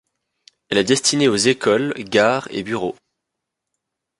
Elle 0.69 0.79
est 0.79 0.83
destinée 0.83 1.27
aux 1.27 1.35
écoles, 1.35 1.93
gares 1.93 2.47
et 2.49 2.63
bureaux. 2.63 2.95